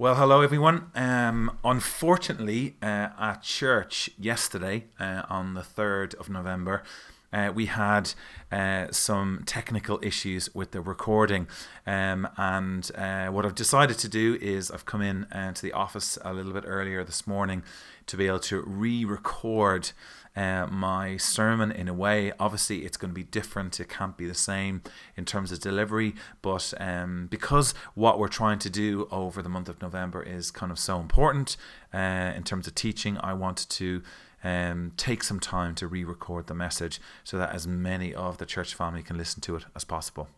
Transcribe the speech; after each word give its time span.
Well, 0.00 0.14
hello 0.14 0.42
everyone. 0.42 0.92
Um, 0.94 1.58
unfortunately, 1.64 2.76
uh, 2.80 3.08
at 3.18 3.42
church 3.42 4.08
yesterday, 4.16 4.84
uh, 5.00 5.22
on 5.28 5.54
the 5.54 5.62
3rd 5.62 6.14
of 6.14 6.30
November, 6.30 6.84
uh, 7.32 7.52
we 7.54 7.66
had 7.66 8.12
uh, 8.50 8.86
some 8.90 9.42
technical 9.46 9.98
issues 10.02 10.54
with 10.54 10.70
the 10.70 10.80
recording. 10.80 11.46
Um, 11.86 12.28
and 12.36 12.90
uh, 12.94 13.28
what 13.28 13.44
I've 13.44 13.54
decided 13.54 13.98
to 13.98 14.08
do 14.08 14.38
is 14.40 14.70
I've 14.70 14.86
come 14.86 15.02
in 15.02 15.24
uh, 15.24 15.52
to 15.52 15.62
the 15.62 15.72
office 15.72 16.18
a 16.22 16.32
little 16.32 16.52
bit 16.52 16.64
earlier 16.66 17.04
this 17.04 17.26
morning 17.26 17.62
to 18.06 18.16
be 18.16 18.26
able 18.26 18.40
to 18.40 18.62
re 18.62 19.04
record 19.04 19.90
uh, 20.38 20.66
my 20.70 21.16
sermon 21.16 21.72
in 21.72 21.88
a 21.88 21.94
way. 21.94 22.32
Obviously, 22.38 22.84
it's 22.84 22.96
going 22.96 23.10
to 23.10 23.14
be 23.14 23.24
different. 23.24 23.80
It 23.80 23.88
can't 23.88 24.16
be 24.16 24.26
the 24.26 24.34
same 24.34 24.82
in 25.16 25.24
terms 25.24 25.50
of 25.50 25.60
delivery, 25.60 26.14
but 26.42 26.72
um, 26.78 27.26
because 27.28 27.74
what 27.94 28.18
we're 28.18 28.28
trying 28.28 28.60
to 28.60 28.70
do 28.70 29.08
over 29.10 29.42
the 29.42 29.48
month 29.48 29.68
of 29.68 29.82
November 29.82 30.22
is 30.22 30.50
kind 30.50 30.70
of 30.70 30.78
so 30.78 31.00
important 31.00 31.56
uh, 31.92 32.32
in 32.36 32.44
terms 32.44 32.66
of 32.66 32.74
teaching, 32.74 33.18
I 33.18 33.32
wanted 33.34 33.68
to. 33.70 34.02
Um, 34.44 34.92
take 34.96 35.24
some 35.24 35.40
time 35.40 35.74
to 35.76 35.88
re 35.88 36.04
record 36.04 36.46
the 36.46 36.54
message 36.54 37.00
so 37.24 37.38
that 37.38 37.52
as 37.52 37.66
many 37.66 38.14
of 38.14 38.38
the 38.38 38.46
church 38.46 38.74
family 38.74 39.02
can 39.02 39.18
listen 39.18 39.40
to 39.42 39.56
it 39.56 39.64
as 39.74 39.84
possible. 39.84 40.28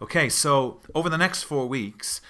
Okay, 0.00 0.28
so 0.28 0.80
over 0.94 1.08
the 1.08 1.18
next 1.18 1.42
four 1.42 1.66
weeks, 1.66 2.20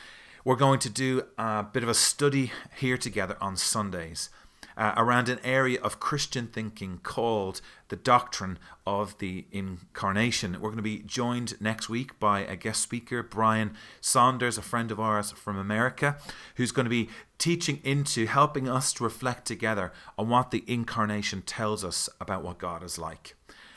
we're 0.44 0.56
going 0.56 0.78
to 0.80 0.90
do 0.90 1.24
a 1.38 1.62
bit 1.62 1.82
of 1.82 1.88
a 1.88 1.94
study 1.94 2.52
here 2.76 2.98
together 2.98 3.36
on 3.40 3.56
Sundays 3.56 4.28
uh, 4.76 4.94
around 4.96 5.28
an 5.28 5.38
area 5.44 5.80
of 5.80 6.00
Christian 6.00 6.46
thinking 6.46 7.00
called 7.02 7.60
the 7.88 7.96
doctrine 7.96 8.58
of 8.86 9.18
the 9.18 9.46
incarnation. 9.52 10.54
We're 10.54 10.70
going 10.70 10.76
to 10.76 10.82
be 10.82 11.02
joined 11.02 11.60
next 11.60 11.88
week 11.88 12.18
by 12.18 12.40
a 12.40 12.56
guest 12.56 12.82
speaker, 12.82 13.22
Brian 13.22 13.74
Saunders, 14.00 14.58
a 14.58 14.62
friend 14.62 14.90
of 14.90 14.98
ours 14.98 15.30
from 15.32 15.56
America, 15.56 16.16
who's 16.56 16.72
going 16.72 16.86
to 16.86 16.90
be 16.90 17.08
teaching 17.38 17.80
into 17.84 18.26
helping 18.26 18.68
us 18.68 18.92
to 18.94 19.04
reflect 19.04 19.46
together 19.46 19.92
on 20.16 20.28
what 20.28 20.50
the 20.50 20.64
incarnation 20.66 21.42
tells 21.42 21.84
us 21.84 22.08
about 22.20 22.42
what 22.42 22.58
God 22.58 22.82
is 22.82 22.98
like. 22.98 23.34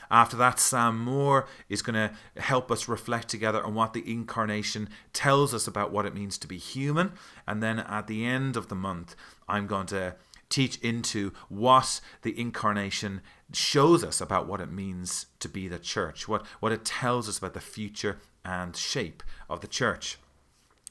After 0.09 0.37
that, 0.37 0.59
Sam 0.59 0.99
Moore 0.99 1.47
is 1.69 1.81
going 1.81 1.95
to 1.95 2.41
help 2.41 2.71
us 2.71 2.87
reflect 2.87 3.27
together 3.27 3.63
on 3.63 3.73
what 3.73 3.93
the 3.93 4.09
incarnation 4.11 4.89
tells 5.13 5.53
us 5.53 5.67
about 5.67 5.91
what 5.91 6.05
it 6.05 6.13
means 6.13 6.37
to 6.37 6.47
be 6.47 6.57
human. 6.57 7.13
And 7.47 7.61
then 7.61 7.79
at 7.79 8.07
the 8.07 8.25
end 8.25 8.55
of 8.55 8.67
the 8.67 8.75
month, 8.75 9.15
I'm 9.47 9.67
going 9.67 9.87
to 9.87 10.15
teach 10.49 10.77
into 10.79 11.31
what 11.49 11.99
the 12.21 12.39
incarnation 12.39 13.21
shows 13.53 14.03
us 14.03 14.21
about 14.21 14.47
what 14.47 14.61
it 14.61 14.71
means 14.71 15.27
to 15.39 15.49
be 15.49 15.67
the 15.67 15.79
church, 15.79 16.27
what, 16.27 16.45
what 16.59 16.71
it 16.71 16.85
tells 16.85 17.29
us 17.29 17.37
about 17.37 17.53
the 17.53 17.59
future 17.59 18.17
and 18.43 18.75
shape 18.75 19.23
of 19.49 19.61
the 19.61 19.67
church. 19.67 20.17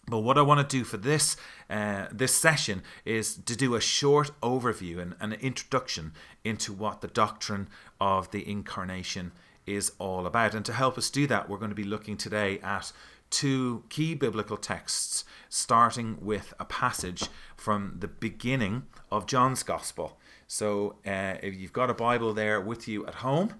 But 0.07 0.21
what 0.21 0.37
I 0.37 0.43
want 0.43 0.69
to 0.69 0.77
do 0.77 0.85
for 0.85 0.99
this 0.99 1.37
uh, 1.71 2.09
this 2.13 2.35
session 2.35 2.83
is 3.07 3.37
to 3.37 3.57
do 3.57 3.75
a 3.75 3.81
short 3.81 4.33
overview 4.43 5.01
and 5.01 5.15
an 5.19 5.33
introduction 5.35 6.13
into 6.45 6.73
what 6.75 7.01
the 7.01 7.09
doctrine 7.09 7.69
of 8.01 8.31
the 8.31 8.47
incarnation 8.47 9.33
is 9.67 9.93
all 9.99 10.27
about. 10.27 10.55
And 10.55 10.65
to 10.67 10.73
help 10.73 10.99
us 10.99 11.11
do 11.11 11.27
that, 11.27 11.49
we're 11.49 11.59
going 11.59 11.71
to 11.71 11.75
be 11.75 11.85
looking 11.85 12.17
today 12.17 12.59
at 12.61 12.93
two 13.31 13.85
key 13.89 14.15
biblical 14.15 14.57
texts, 14.57 15.25
starting 15.49 16.19
with 16.21 16.55
a 16.61 16.65
passage 16.65 17.25
from 17.57 17.97
the 17.99 18.09
beginning 18.09 18.85
of 19.11 19.27
John's 19.27 19.63
Gospel. 19.63 20.19
So, 20.47 20.97
uh, 21.07 21.37
if 21.43 21.55
you've 21.55 21.73
got 21.73 21.91
a 21.91 21.95
Bible 21.95 22.33
there 22.33 22.61
with 22.61 22.87
you 22.87 23.07
at 23.07 23.17
home, 23.17 23.55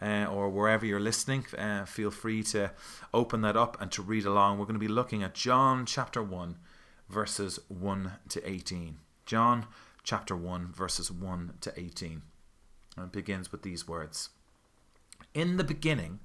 uh, 0.00 0.26
or 0.30 0.48
wherever 0.48 0.86
you're 0.86 1.00
listening, 1.00 1.44
uh, 1.56 1.84
feel 1.84 2.10
free 2.10 2.42
to 2.44 2.70
open 3.12 3.40
that 3.42 3.56
up 3.56 3.80
and 3.80 3.90
to 3.92 4.02
read 4.02 4.24
along. 4.24 4.58
We're 4.58 4.64
going 4.64 4.74
to 4.74 4.80
be 4.80 4.88
looking 4.88 5.22
at 5.22 5.34
John 5.34 5.84
chapter 5.86 6.22
1, 6.22 6.56
verses 7.08 7.58
1 7.68 8.12
to 8.28 8.48
18. 8.48 8.98
John 9.26 9.66
chapter 10.04 10.36
1, 10.36 10.72
verses 10.72 11.10
1 11.10 11.54
to 11.60 11.78
18. 11.78 12.22
And 12.96 13.06
it 13.06 13.12
begins 13.12 13.50
with 13.50 13.62
these 13.62 13.88
words 13.88 14.30
In 15.38 15.56
the 15.56 15.62
beginning, 15.62 16.18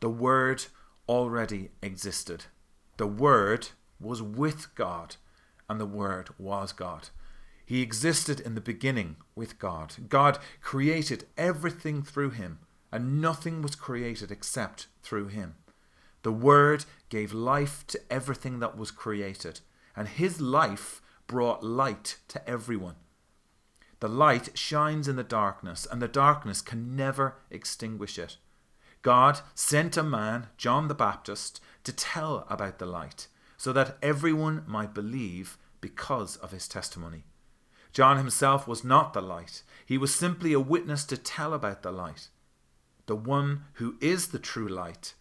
the 0.00 0.08
Word 0.08 0.64
already 1.06 1.68
existed. 1.82 2.46
The 2.96 3.06
Word 3.06 3.68
was 4.00 4.22
with 4.22 4.74
God, 4.74 5.16
and 5.68 5.78
the 5.78 5.84
Word 5.84 6.30
was 6.38 6.72
God. 6.72 7.10
He 7.66 7.82
existed 7.82 8.40
in 8.40 8.54
the 8.54 8.62
beginning 8.62 9.16
with 9.34 9.58
God. 9.58 10.08
God 10.08 10.38
created 10.62 11.26
everything 11.36 12.02
through 12.02 12.30
him, 12.30 12.60
and 12.90 13.20
nothing 13.20 13.60
was 13.60 13.74
created 13.74 14.30
except 14.30 14.86
through 15.02 15.26
him. 15.26 15.56
The 16.22 16.32
Word 16.32 16.86
gave 17.10 17.34
life 17.34 17.86
to 17.88 18.00
everything 18.10 18.60
that 18.60 18.78
was 18.78 18.90
created, 18.90 19.60
and 19.94 20.08
his 20.08 20.40
life 20.40 21.02
brought 21.26 21.62
light 21.62 22.16
to 22.28 22.48
everyone. 22.48 22.96
The 24.00 24.08
light 24.08 24.56
shines 24.56 25.08
in 25.08 25.16
the 25.16 25.24
darkness, 25.24 25.86
and 25.90 26.00
the 26.00 26.08
darkness 26.08 26.60
can 26.60 26.94
never 26.94 27.36
extinguish 27.50 28.18
it. 28.18 28.36
God 29.02 29.40
sent 29.54 29.96
a 29.96 30.02
man, 30.02 30.48
John 30.56 30.88
the 30.88 30.94
Baptist, 30.94 31.60
to 31.84 31.92
tell 31.92 32.46
about 32.48 32.78
the 32.78 32.86
light, 32.86 33.28
so 33.56 33.72
that 33.72 33.98
everyone 34.02 34.64
might 34.66 34.94
believe 34.94 35.58
because 35.80 36.36
of 36.36 36.52
his 36.52 36.68
testimony. 36.68 37.24
John 37.92 38.18
himself 38.18 38.68
was 38.68 38.84
not 38.84 39.12
the 39.12 39.22
light, 39.22 39.62
he 39.84 39.98
was 39.98 40.14
simply 40.14 40.52
a 40.52 40.60
witness 40.60 41.04
to 41.06 41.16
tell 41.16 41.54
about 41.54 41.82
the 41.82 41.90
light. 41.90 42.28
The 43.06 43.16
one 43.16 43.64
who 43.74 43.96
is 44.00 44.28
the 44.28 44.38
true 44.38 44.68
light, 44.68 45.14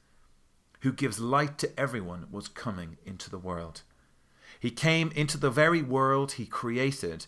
who 0.81 0.91
gives 0.91 1.19
light 1.19 1.57
to 1.59 1.79
everyone, 1.79 2.27
was 2.29 2.47
coming 2.47 2.97
into 3.05 3.29
the 3.29 3.39
world. 3.39 3.83
He 4.59 4.71
came 4.71 5.11
into 5.15 5.38
the 5.38 5.49
very 5.49 5.81
world 5.81 6.33
he 6.33 6.45
created, 6.45 7.27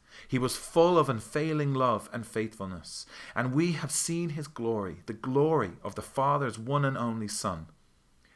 He 0.27 0.39
was 0.39 0.55
full 0.55 0.97
of 0.97 1.09
unfailing 1.09 1.73
love 1.73 2.09
and 2.11 2.25
faithfulness, 2.25 3.05
and 3.35 3.53
we 3.53 3.73
have 3.73 3.91
seen 3.91 4.29
his 4.29 4.47
glory, 4.47 4.97
the 5.05 5.13
glory 5.13 5.71
of 5.83 5.95
the 5.95 6.01
Father's 6.01 6.59
one 6.59 6.85
and 6.85 6.97
only 6.97 7.27
Son 7.27 7.67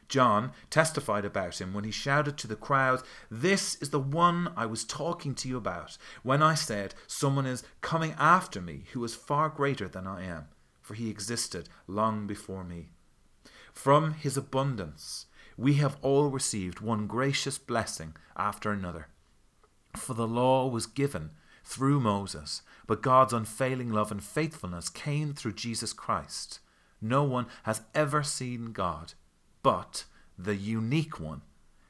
John 0.08 0.52
testified 0.70 1.24
about 1.24 1.60
him 1.60 1.74
when 1.74 1.84
he 1.84 1.90
shouted 1.90 2.36
to 2.38 2.46
the 2.46 2.56
crowd, 2.56 3.02
This 3.30 3.74
is 3.76 3.90
the 3.90 4.00
one 4.00 4.52
I 4.56 4.66
was 4.66 4.84
talking 4.84 5.34
to 5.36 5.48
you 5.48 5.56
about 5.56 5.98
when 6.22 6.42
I 6.42 6.54
said, 6.54 6.94
Someone 7.06 7.46
is 7.46 7.64
coming 7.80 8.14
after 8.18 8.60
me 8.60 8.84
who 8.92 9.02
is 9.04 9.14
far 9.14 9.48
greater 9.48 9.88
than 9.88 10.06
I 10.06 10.24
am, 10.24 10.46
for 10.80 10.94
he 10.94 11.10
existed 11.10 11.68
long 11.86 12.26
before 12.26 12.64
me. 12.64 12.90
From 13.72 14.14
his 14.14 14.36
abundance, 14.36 15.26
we 15.56 15.74
have 15.74 15.96
all 16.02 16.30
received 16.30 16.80
one 16.80 17.06
gracious 17.06 17.58
blessing 17.58 18.14
after 18.36 18.70
another. 18.70 19.08
For 19.96 20.14
the 20.14 20.28
law 20.28 20.68
was 20.68 20.86
given 20.86 21.30
through 21.66 21.98
Moses, 21.98 22.62
but 22.86 23.02
God's 23.02 23.32
unfailing 23.32 23.90
love 23.90 24.12
and 24.12 24.22
faithfulness 24.22 24.88
came 24.88 25.34
through 25.34 25.54
Jesus 25.54 25.92
Christ. 25.92 26.60
No 27.02 27.24
one 27.24 27.46
has 27.64 27.82
ever 27.92 28.22
seen 28.22 28.72
God 28.72 29.14
but 29.64 30.04
the 30.38 30.54
unique 30.54 31.18
one, 31.18 31.42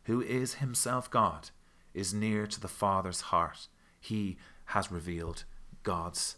who 0.04 0.22
is 0.22 0.54
himself 0.54 1.10
God, 1.10 1.50
is 1.92 2.14
near 2.14 2.46
to 2.46 2.58
the 2.58 2.68
Father's 2.68 3.20
heart. 3.20 3.68
He 4.00 4.38
has 4.66 4.90
revealed 4.90 5.44
God's 5.82 6.36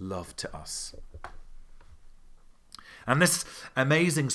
love 0.00 0.34
to 0.36 0.56
us. 0.56 0.96
And 3.06 3.22
this 3.22 3.44
amazing 3.76 4.30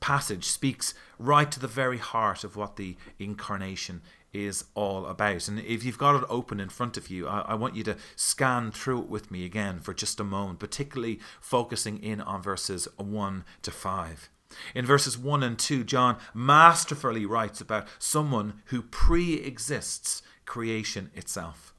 passage 0.00 0.44
speaks 0.44 0.94
right 1.18 1.50
to 1.52 1.60
the 1.60 1.68
very 1.68 1.98
heart 1.98 2.42
of 2.42 2.56
what 2.56 2.76
the 2.76 2.96
incarnation 3.18 4.00
is 4.32 4.64
all 4.74 5.06
about. 5.06 5.48
And 5.48 5.58
if 5.60 5.84
you've 5.84 5.98
got 5.98 6.22
it 6.22 6.26
open 6.28 6.60
in 6.60 6.68
front 6.68 6.96
of 6.96 7.08
you, 7.08 7.26
I, 7.26 7.40
I, 7.40 7.54
want 7.54 7.76
you 7.76 7.84
to 7.84 7.96
scan 8.16 8.70
through 8.70 9.00
it 9.00 9.08
with 9.08 9.30
me 9.30 9.44
again 9.44 9.80
for 9.80 9.94
just 9.94 10.20
a 10.20 10.24
moment, 10.24 10.58
particularly 10.58 11.20
focusing 11.40 12.02
in 12.02 12.20
on 12.20 12.42
verses 12.42 12.86
1 12.96 13.44
to 13.62 13.70
5. 13.70 14.30
In 14.74 14.86
verses 14.86 15.18
1 15.18 15.42
and 15.42 15.58
2, 15.58 15.84
John 15.84 16.18
masterfully 16.34 17.26
writes 17.26 17.60
about 17.60 17.88
someone 17.98 18.62
who 18.66 18.82
pre 18.82 19.34
exists 19.34 20.22
creation 20.44 21.10
itself. 21.14 21.74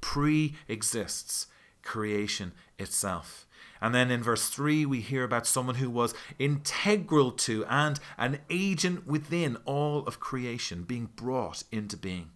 Pre 0.00 0.54
exists 0.68 1.46
creation 1.82 2.52
itself. 2.78 3.46
And 3.80 3.94
then 3.94 4.10
in 4.10 4.22
verse 4.22 4.48
3, 4.48 4.86
we 4.86 5.00
hear 5.00 5.24
about 5.24 5.46
someone 5.46 5.76
who 5.76 5.90
was 5.90 6.14
integral 6.38 7.30
to 7.32 7.64
and 7.66 8.00
an 8.16 8.40
agent 8.50 9.06
within 9.06 9.56
all 9.64 10.00
of 10.06 10.20
creation, 10.20 10.82
being 10.82 11.10
brought 11.14 11.62
into 11.70 11.96
being. 11.96 12.30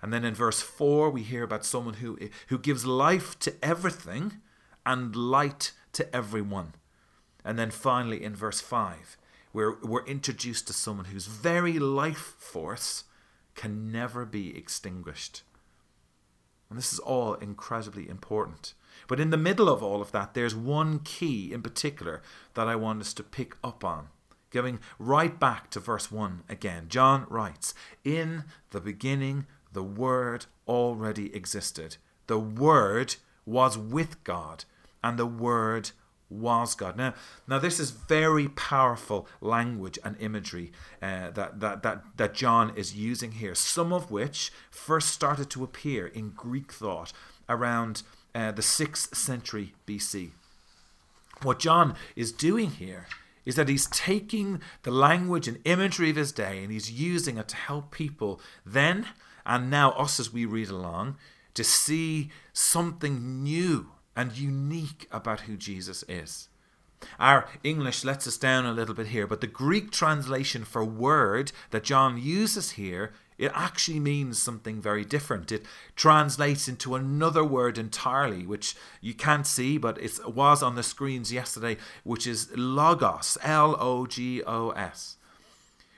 And 0.00 0.12
then 0.12 0.24
in 0.24 0.34
verse 0.34 0.60
4, 0.60 1.10
we 1.10 1.22
hear 1.22 1.44
about 1.44 1.64
someone 1.64 1.94
who, 1.94 2.18
who 2.48 2.58
gives 2.58 2.84
life 2.84 3.38
to 3.40 3.54
everything 3.62 4.40
and 4.84 5.14
light 5.14 5.72
to 5.92 6.14
everyone. 6.14 6.74
And 7.44 7.56
then 7.58 7.70
finally, 7.70 8.22
in 8.22 8.34
verse 8.34 8.60
5, 8.60 9.16
we're, 9.52 9.78
we're 9.80 10.04
introduced 10.06 10.66
to 10.66 10.72
someone 10.72 11.06
whose 11.06 11.26
very 11.26 11.78
life 11.78 12.34
force 12.38 13.04
can 13.54 13.92
never 13.92 14.24
be 14.24 14.56
extinguished. 14.56 15.42
And 16.68 16.78
this 16.78 16.92
is 16.92 16.98
all 16.98 17.34
incredibly 17.34 18.08
important. 18.08 18.74
But 19.08 19.20
in 19.20 19.30
the 19.30 19.36
middle 19.36 19.68
of 19.68 19.82
all 19.82 20.00
of 20.00 20.12
that, 20.12 20.34
there's 20.34 20.54
one 20.54 21.00
key 21.00 21.52
in 21.52 21.62
particular 21.62 22.22
that 22.54 22.68
I 22.68 22.76
want 22.76 23.00
us 23.00 23.12
to 23.14 23.22
pick 23.22 23.56
up 23.62 23.84
on. 23.84 24.08
Going 24.50 24.80
right 24.98 25.38
back 25.38 25.70
to 25.70 25.80
verse 25.80 26.12
1 26.12 26.42
again. 26.48 26.86
John 26.88 27.26
writes, 27.30 27.74
In 28.04 28.44
the 28.70 28.80
beginning, 28.80 29.46
the 29.72 29.82
Word 29.82 30.46
already 30.68 31.34
existed. 31.34 31.96
The 32.26 32.38
Word 32.38 33.16
was 33.46 33.78
with 33.78 34.22
God, 34.24 34.64
and 35.02 35.18
the 35.18 35.26
Word 35.26 35.92
was 36.32 36.74
God. 36.74 36.96
Now, 36.96 37.14
now 37.46 37.58
this 37.58 37.78
is 37.78 37.90
very 37.90 38.48
powerful 38.48 39.26
language 39.40 39.98
and 40.04 40.16
imagery 40.18 40.72
uh, 41.00 41.30
that, 41.30 41.60
that, 41.60 41.82
that, 41.82 42.04
that 42.16 42.34
John 42.34 42.72
is 42.76 42.96
using 42.96 43.32
here, 43.32 43.54
some 43.54 43.92
of 43.92 44.10
which 44.10 44.52
first 44.70 45.10
started 45.10 45.50
to 45.50 45.64
appear 45.64 46.06
in 46.06 46.30
Greek 46.30 46.72
thought 46.72 47.12
around 47.48 48.02
uh, 48.34 48.52
the 48.52 48.62
6th 48.62 49.14
century 49.14 49.74
BC. 49.86 50.30
What 51.42 51.58
John 51.58 51.94
is 52.14 52.32
doing 52.32 52.70
here 52.70 53.06
is 53.44 53.56
that 53.56 53.68
he's 53.68 53.86
taking 53.86 54.60
the 54.84 54.90
language 54.90 55.48
and 55.48 55.58
imagery 55.64 56.10
of 56.10 56.16
his 56.16 56.32
day 56.32 56.62
and 56.62 56.72
he's 56.72 56.92
using 56.92 57.36
it 57.38 57.48
to 57.48 57.56
help 57.56 57.90
people 57.90 58.40
then 58.64 59.06
and 59.44 59.70
now, 59.70 59.90
us 59.92 60.20
as 60.20 60.32
we 60.32 60.44
read 60.44 60.68
along, 60.68 61.16
to 61.54 61.64
see 61.64 62.30
something 62.52 63.42
new 63.42 63.88
and 64.16 64.36
unique 64.36 65.08
about 65.10 65.42
who 65.42 65.56
Jesus 65.56 66.04
is. 66.08 66.48
Our 67.18 67.48
English 67.64 68.04
lets 68.04 68.28
us 68.28 68.36
down 68.36 68.64
a 68.64 68.72
little 68.72 68.94
bit 68.94 69.08
here, 69.08 69.26
but 69.26 69.40
the 69.40 69.48
Greek 69.48 69.90
translation 69.90 70.64
for 70.64 70.84
word 70.84 71.50
that 71.70 71.82
John 71.82 72.16
uses 72.16 72.72
here 72.72 73.12
it 73.42 73.50
actually 73.56 73.98
means 73.98 74.40
something 74.40 74.80
very 74.80 75.04
different. 75.04 75.50
It 75.50 75.66
translates 75.96 76.68
into 76.68 76.94
another 76.94 77.42
word 77.42 77.76
entirely, 77.76 78.46
which 78.46 78.76
you 79.00 79.14
can't 79.14 79.48
see, 79.48 79.78
but 79.78 80.00
it 80.00 80.20
was 80.28 80.62
on 80.62 80.76
the 80.76 80.84
screens 80.84 81.32
yesterday, 81.32 81.76
which 82.04 82.24
is 82.24 82.56
logos, 82.56 83.36
L 83.42 83.76
O 83.80 84.06
G 84.06 84.44
O 84.44 84.70
S, 84.70 85.16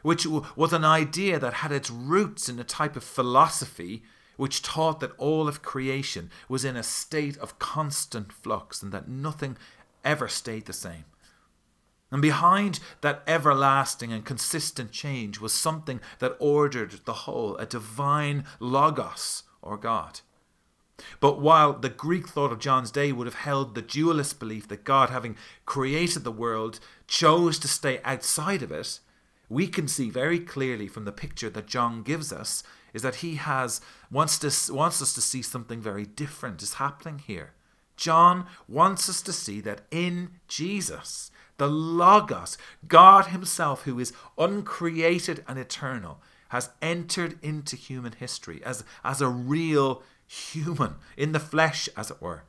which 0.01 0.27
was 0.27 0.73
an 0.73 0.87
idea 0.87 1.39
that 1.39 1.55
had 1.55 1.71
its 1.71 1.91
roots 1.91 2.49
in 2.49 2.59
a 2.59 2.65
type 2.65 2.97
of 2.97 3.05
philosophy 3.05 4.03
which 4.39 4.63
taught 4.63 5.01
that 5.01 5.13
all 5.19 5.47
of 5.47 5.61
creation 5.61 6.31
was 6.49 6.65
in 6.65 6.77
a 6.77 6.83
state 6.83 7.37
of 7.37 7.59
constant 7.59 8.33
flux 8.33 8.83
and 8.83 8.91
that 8.91 9.07
nothing 9.07 9.59
ever 10.03 10.29
stayed 10.29 10.65
the 10.65 10.73
same. 10.73 11.05
And 12.15 12.23
behind 12.23 12.79
that 13.01 13.25
everlasting 13.27 14.13
and 14.13 14.25
consistent 14.25 14.93
change 14.93 15.41
was 15.41 15.53
something 15.53 16.01
that 16.21 16.37
ordered 16.39 17.01
the 17.07 17.13
whole, 17.13 17.57
a 17.57 17.67
divine 17.67 18.45
logos, 18.61 19.43
or 19.61 19.77
God. 19.77 20.21
But 21.19 21.41
while 21.41 21.73
the 21.73 21.89
Greek 21.89 22.29
thought 22.29 22.53
of 22.53 22.61
John's 22.61 22.93
day 22.93 23.11
would 23.11 23.27
have 23.27 23.35
held 23.35 23.75
the 23.75 23.83
dualist 23.83 24.39
belief 24.39 24.69
that 24.69 24.85
God, 24.85 25.11
having 25.11 25.35
created 25.67 26.23
the 26.23 26.31
world, 26.31 26.79
chose 27.09 27.59
to 27.59 27.67
stay 27.67 28.01
outside 28.05 28.63
of 28.63 28.71
it, 28.71 29.01
we 29.49 29.67
can 29.67 29.89
see 29.89 30.09
very 30.09 30.39
clearly 30.39 30.87
from 30.87 31.07
the 31.07 31.11
picture 31.11 31.51
that 31.51 31.67
John 31.67 32.05
gives 32.05 32.33
us 32.33 32.63
is 32.93 33.03
that 33.03 33.17
he 33.17 33.35
has 33.35 33.81
wants 34.09 34.39
to, 34.39 34.73
wants 34.73 35.03
us 35.03 35.15
to 35.15 35.21
see 35.21 35.43
something 35.43 35.81
very 35.81 36.07
different 36.07 36.63
is 36.63 36.75
happening 36.75 37.19
here. 37.19 37.55
John 37.97 38.47
wants 38.69 39.09
us 39.09 39.21
to 39.23 39.33
see 39.33 39.61
that 39.63 39.81
in 39.91 40.31
Jesus 40.47 41.33
the 41.57 41.69
Logos, 41.69 42.59
God 42.87 43.27
Himself, 43.27 43.83
who 43.83 43.99
is 43.99 44.13
uncreated 44.37 45.45
and 45.47 45.59
eternal, 45.59 46.21
has 46.49 46.71
entered 46.81 47.39
into 47.43 47.77
human 47.77 48.13
history 48.13 48.63
as, 48.65 48.85
as 49.03 49.21
a 49.21 49.29
real 49.29 50.03
human, 50.27 50.95
in 51.17 51.33
the 51.33 51.41
flesh, 51.41 51.89
as 51.97 52.11
it 52.11 52.21
were. 52.21 52.45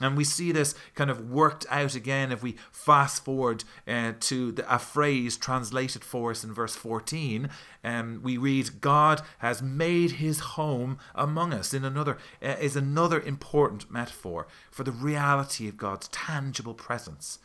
And 0.00 0.14
we 0.14 0.24
see 0.24 0.52
this 0.52 0.74
kind 0.94 1.10
of 1.10 1.30
worked 1.30 1.64
out 1.70 1.94
again 1.94 2.30
if 2.30 2.42
we 2.42 2.56
fast 2.70 3.24
forward 3.24 3.64
uh, 3.88 4.12
to 4.20 4.52
the, 4.52 4.74
a 4.74 4.78
phrase 4.78 5.38
translated 5.38 6.04
for 6.04 6.32
us 6.32 6.44
in 6.44 6.52
verse 6.52 6.76
14. 6.76 7.48
Um, 7.82 8.20
we 8.22 8.36
read, 8.36 8.82
God 8.82 9.22
has 9.38 9.62
made 9.62 10.12
his 10.12 10.40
home 10.40 10.98
among 11.14 11.54
us. 11.54 11.72
In 11.72 11.82
another, 11.82 12.18
uh, 12.42 12.56
is 12.60 12.76
another 12.76 13.18
important 13.20 13.90
metaphor 13.90 14.46
for 14.70 14.84
the 14.84 14.92
reality 14.92 15.66
of 15.66 15.78
God's 15.78 16.08
tangible 16.08 16.74
presence 16.74 17.38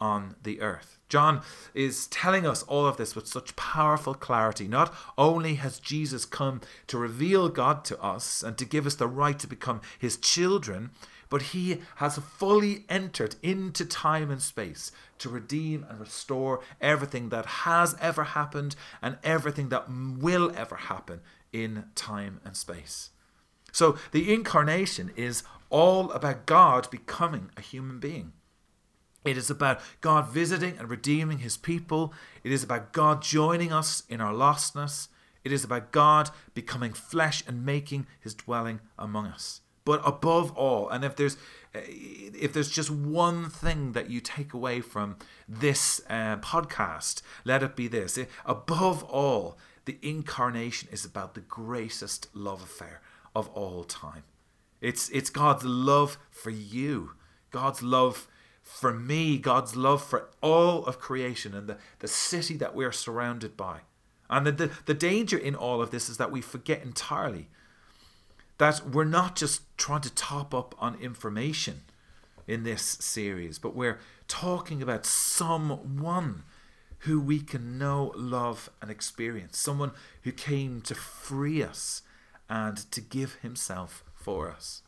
on 0.00 0.36
the 0.42 0.60
earth. 0.60 0.98
John 1.08 1.42
is 1.74 2.06
telling 2.08 2.46
us 2.46 2.62
all 2.64 2.86
of 2.86 2.96
this 2.96 3.14
with 3.14 3.26
such 3.26 3.56
powerful 3.56 4.14
clarity. 4.14 4.66
Not 4.66 4.92
only 5.16 5.54
has 5.54 5.78
Jesus 5.78 6.24
come 6.24 6.60
to 6.88 6.98
reveal 6.98 7.48
God 7.48 7.84
to 7.86 8.00
us 8.02 8.42
and 8.42 8.58
to 8.58 8.64
give 8.64 8.86
us 8.86 8.96
the 8.96 9.06
right 9.06 9.38
to 9.38 9.46
become 9.46 9.80
his 9.98 10.16
children, 10.16 10.90
but 11.28 11.42
he 11.42 11.80
has 11.96 12.18
fully 12.18 12.84
entered 12.88 13.36
into 13.42 13.84
time 13.84 14.30
and 14.30 14.42
space 14.42 14.92
to 15.18 15.28
redeem 15.28 15.86
and 15.88 16.00
restore 16.00 16.60
everything 16.80 17.30
that 17.30 17.46
has 17.46 17.96
ever 18.00 18.24
happened 18.24 18.76
and 19.02 19.18
everything 19.24 19.68
that 19.70 19.90
will 19.90 20.52
ever 20.56 20.76
happen 20.76 21.20
in 21.52 21.84
time 21.94 22.40
and 22.44 22.56
space. 22.56 23.10
So 23.72 23.98
the 24.12 24.32
incarnation 24.32 25.12
is 25.16 25.42
all 25.68 26.10
about 26.12 26.46
God 26.46 26.90
becoming 26.90 27.50
a 27.56 27.60
human 27.60 27.98
being. 27.98 28.32
It 29.26 29.36
is 29.36 29.50
about 29.50 29.80
God 30.00 30.28
visiting 30.28 30.78
and 30.78 30.88
redeeming 30.88 31.38
his 31.38 31.56
people. 31.56 32.14
It 32.44 32.52
is 32.52 32.62
about 32.62 32.92
God 32.92 33.22
joining 33.22 33.72
us 33.72 34.04
in 34.08 34.20
our 34.20 34.32
lostness. 34.32 35.08
It 35.44 35.50
is 35.52 35.64
about 35.64 35.90
God 35.90 36.30
becoming 36.54 36.92
flesh 36.92 37.42
and 37.46 37.66
making 37.66 38.06
his 38.20 38.34
dwelling 38.34 38.80
among 38.98 39.26
us. 39.26 39.60
But 39.84 40.00
above 40.04 40.50
all, 40.52 40.88
and 40.88 41.04
if 41.04 41.14
there's 41.14 41.36
eh, 41.74 41.80
if 41.88 42.52
there's 42.52 42.70
just 42.70 42.90
one 42.90 43.48
thing 43.50 43.92
that 43.92 44.10
you 44.10 44.20
take 44.20 44.52
away 44.52 44.80
from 44.80 45.16
this 45.48 46.00
uh, 46.08 46.38
podcast, 46.38 47.22
let 47.44 47.62
it 47.62 47.76
be 47.76 47.86
this: 47.86 48.18
above 48.44 49.04
all, 49.04 49.56
the 49.84 49.98
incarnation 50.02 50.88
is 50.90 51.04
about 51.04 51.34
the 51.34 51.40
greatest 51.40 52.28
love 52.34 52.62
affair 52.62 53.00
of 53.34 53.48
all 53.50 53.84
time. 53.84 54.24
It's 54.80 55.08
it's 55.10 55.30
God's 55.30 55.64
love 55.64 56.18
for 56.30 56.50
you, 56.50 57.12
God's 57.52 57.82
love 57.82 58.26
for 58.66 58.92
me, 58.92 59.38
God's 59.38 59.76
love 59.76 60.02
for 60.02 60.28
all 60.42 60.84
of 60.86 60.98
creation 60.98 61.54
and 61.54 61.68
the, 61.68 61.78
the 62.00 62.08
city 62.08 62.56
that 62.56 62.74
we're 62.74 62.90
surrounded 62.92 63.56
by. 63.56 63.78
And 64.28 64.44
the, 64.44 64.52
the, 64.52 64.70
the 64.86 64.94
danger 64.94 65.38
in 65.38 65.54
all 65.54 65.80
of 65.80 65.92
this 65.92 66.08
is 66.08 66.16
that 66.16 66.32
we 66.32 66.40
forget 66.40 66.82
entirely 66.82 67.48
that 68.58 68.84
we're 68.90 69.04
not 69.04 69.36
just 69.36 69.62
trying 69.78 70.00
to 70.00 70.12
top 70.14 70.52
up 70.52 70.74
on 70.78 71.00
information 71.00 71.82
in 72.48 72.64
this 72.64 72.82
series, 72.82 73.58
but 73.58 73.76
we're 73.76 74.00
talking 74.26 74.82
about 74.82 75.06
someone 75.06 76.42
who 77.00 77.20
we 77.20 77.38
can 77.38 77.78
know, 77.78 78.12
love, 78.16 78.68
and 78.82 78.90
experience. 78.90 79.58
Someone 79.58 79.92
who 80.22 80.32
came 80.32 80.80
to 80.82 80.94
free 80.94 81.62
us 81.62 82.02
and 82.48 82.78
to 82.90 83.00
give 83.00 83.34
himself 83.42 84.02
for 84.14 84.50
us. 84.50 84.82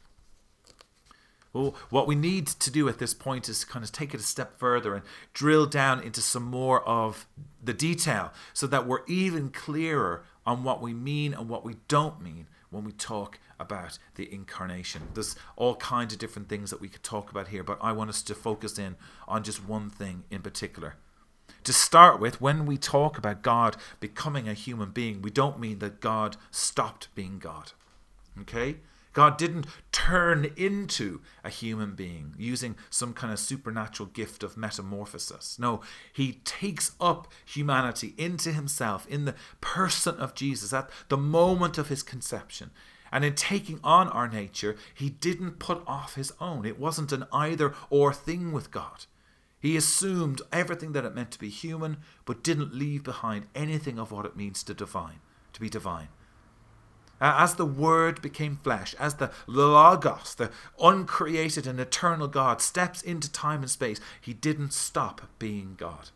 Well, 1.52 1.74
what 1.90 2.06
we 2.06 2.14
need 2.14 2.46
to 2.46 2.70
do 2.70 2.88
at 2.88 2.98
this 2.98 3.14
point 3.14 3.48
is 3.48 3.64
kind 3.64 3.84
of 3.84 3.90
take 3.90 4.12
it 4.14 4.20
a 4.20 4.24
step 4.24 4.58
further 4.58 4.94
and 4.94 5.04
drill 5.32 5.66
down 5.66 6.00
into 6.00 6.20
some 6.20 6.42
more 6.42 6.86
of 6.86 7.26
the 7.62 7.72
detail 7.72 8.32
so 8.52 8.66
that 8.66 8.86
we're 8.86 9.04
even 9.06 9.50
clearer 9.50 10.24
on 10.46 10.62
what 10.62 10.82
we 10.82 10.92
mean 10.92 11.32
and 11.32 11.48
what 11.48 11.64
we 11.64 11.76
don't 11.88 12.22
mean 12.22 12.46
when 12.70 12.84
we 12.84 12.92
talk 12.92 13.38
about 13.58 13.98
the 14.16 14.32
incarnation. 14.32 15.08
There's 15.14 15.36
all 15.56 15.76
kinds 15.76 16.12
of 16.12 16.18
different 16.18 16.48
things 16.48 16.70
that 16.70 16.80
we 16.80 16.88
could 16.88 17.02
talk 17.02 17.30
about 17.30 17.48
here, 17.48 17.64
but 17.64 17.78
I 17.80 17.92
want 17.92 18.10
us 18.10 18.22
to 18.22 18.34
focus 18.34 18.78
in 18.78 18.96
on 19.26 19.42
just 19.42 19.66
one 19.66 19.90
thing 19.90 20.24
in 20.30 20.42
particular. 20.42 20.96
To 21.64 21.72
start 21.72 22.20
with, 22.20 22.40
when 22.40 22.66
we 22.66 22.76
talk 22.76 23.18
about 23.18 23.42
God 23.42 23.76
becoming 24.00 24.48
a 24.48 24.54
human 24.54 24.90
being, 24.90 25.22
we 25.22 25.30
don't 25.30 25.58
mean 25.58 25.80
that 25.80 26.00
God 26.00 26.36
stopped 26.50 27.08
being 27.14 27.38
God. 27.38 27.72
Okay? 28.40 28.76
God 29.18 29.36
didn't 29.36 29.66
turn 29.90 30.52
into 30.56 31.22
a 31.42 31.50
human 31.50 31.96
being 31.96 32.36
using 32.38 32.76
some 32.88 33.12
kind 33.12 33.32
of 33.32 33.40
supernatural 33.40 34.10
gift 34.10 34.44
of 34.44 34.56
metamorphosis. 34.56 35.58
No, 35.58 35.80
he 36.12 36.34
takes 36.44 36.92
up 37.00 37.26
humanity 37.44 38.14
into 38.16 38.52
himself 38.52 39.08
in 39.08 39.24
the 39.24 39.34
person 39.60 40.14
of 40.18 40.36
Jesus 40.36 40.72
at 40.72 40.88
the 41.08 41.16
moment 41.16 41.78
of 41.78 41.88
his 41.88 42.04
conception. 42.04 42.70
And 43.10 43.24
in 43.24 43.34
taking 43.34 43.80
on 43.82 44.06
our 44.06 44.28
nature, 44.28 44.76
he 44.94 45.10
didn't 45.10 45.58
put 45.58 45.82
off 45.84 46.14
his 46.14 46.32
own. 46.40 46.64
It 46.64 46.78
wasn't 46.78 47.10
an 47.10 47.24
either 47.32 47.74
or 47.90 48.12
thing 48.12 48.52
with 48.52 48.70
God. 48.70 49.06
He 49.58 49.76
assumed 49.76 50.42
everything 50.52 50.92
that 50.92 51.04
it 51.04 51.16
meant 51.16 51.32
to 51.32 51.40
be 51.40 51.48
human, 51.48 51.96
but 52.24 52.44
didn't 52.44 52.72
leave 52.72 53.02
behind 53.02 53.46
anything 53.52 53.98
of 53.98 54.12
what 54.12 54.26
it 54.26 54.36
means 54.36 54.62
to 54.62 54.74
divine, 54.74 55.18
to 55.54 55.60
be 55.60 55.68
divine. 55.68 56.06
As 57.20 57.54
the 57.56 57.66
Word 57.66 58.22
became 58.22 58.56
flesh, 58.56 58.94
as 58.98 59.14
the 59.14 59.32
Logos, 59.46 60.34
the 60.34 60.50
uncreated 60.80 61.66
and 61.66 61.80
eternal 61.80 62.28
God, 62.28 62.60
steps 62.60 63.02
into 63.02 63.30
time 63.30 63.62
and 63.62 63.70
space, 63.70 64.00
he 64.20 64.32
didn't 64.32 64.72
stop 64.72 65.22
being 65.38 65.74
God. 65.76 66.10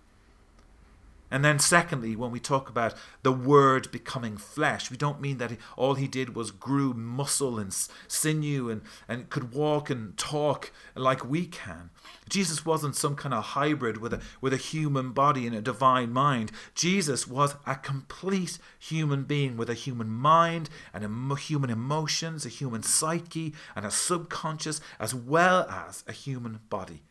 And 1.33 1.43
then, 1.43 1.59
secondly, 1.59 2.15
when 2.15 2.31
we 2.31 2.41
talk 2.41 2.69
about 2.69 2.93
the 3.23 3.33
Word 3.33 3.91
becoming 3.91 4.37
flesh, 4.37 4.91
we 4.91 4.99
don't 4.99 5.19
mean 5.19 5.39
that 5.39 5.57
all 5.79 5.95
he 5.95 6.07
did 6.07 6.37
was 6.37 6.51
grew 6.51 6.93
muscle 6.93 7.59
and 7.59 7.75
sinew 8.07 8.69
and, 8.69 8.83
and 9.09 9.31
could 9.31 9.55
walk 9.55 9.89
and 9.89 10.15
talk 10.19 10.73
like 10.95 11.25
we 11.25 11.47
can. 11.47 11.89
Jesus 12.29 12.67
wasn't 12.67 12.97
some 12.97 13.17
kind 13.17 13.33
of 13.33 13.45
hybrid 13.45 13.97
with 13.97 14.13
a, 14.13 14.21
with 14.43 14.53
a 14.53 14.59
human 14.59 15.13
body 15.13 15.47
and 15.47 15.57
a 15.57 15.63
divine 15.63 16.13
mind. 16.13 16.53
Jesus 16.75 17.27
was 17.27 17.55
a 17.67 17.77
complete 17.77 18.59
human 18.79 19.23
being 19.23 19.57
with 19.57 19.71
a 19.71 19.75
human 19.75 20.11
mind 20.11 20.69
and 20.93 21.03
a 21.03 21.35
human 21.37 21.71
emotions, 21.71 22.45
a 22.45 22.51
human 22.51 22.83
psyche, 22.83 23.55
and 23.75 23.87
a 23.87 23.91
subconscious, 23.91 24.83
as 25.01 25.15
well 25.15 25.63
as 25.63 26.05
a 26.07 26.13
human 26.13 26.61
body. 26.69 27.05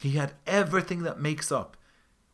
He 0.00 0.12
had 0.12 0.32
everything 0.46 1.02
that 1.02 1.20
makes 1.20 1.52
up 1.52 1.76